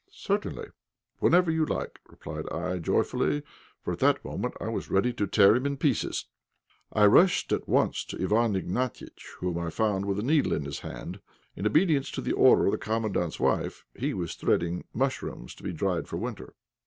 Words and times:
"Certainly, 0.09 0.65
whenever 1.19 1.51
you 1.51 1.63
like," 1.63 1.99
replied 2.09 2.49
I, 2.49 2.79
joyfully; 2.79 3.43
for 3.83 3.93
at 3.93 3.99
that 3.99 4.25
moment 4.25 4.55
I 4.59 4.67
was 4.67 4.89
ready 4.89 5.13
to 5.13 5.27
tear 5.27 5.55
him 5.55 5.67
in 5.67 5.77
pieces. 5.77 6.25
I 6.91 7.05
rushed 7.05 7.51
at 7.51 7.69
once 7.69 8.03
to 8.05 8.17
Iwán 8.17 8.57
Ignatiitch, 8.57 9.35
whom 9.41 9.59
I 9.59 9.69
found 9.69 10.05
with 10.05 10.17
a 10.17 10.23
needle 10.23 10.53
in 10.53 10.65
his 10.65 10.79
hand. 10.79 11.19
In 11.55 11.67
obedience 11.67 12.09
to 12.13 12.21
the 12.21 12.33
order 12.33 12.65
of 12.65 12.71
the 12.71 12.79
Commandant's 12.79 13.39
wife, 13.39 13.85
he 13.93 14.11
was 14.15 14.33
threading 14.33 14.85
mushrooms 14.91 15.53
to 15.53 15.61
be 15.63 15.71
dried 15.71 16.07
for 16.07 16.15
the 16.15 16.23
winter. 16.23 16.55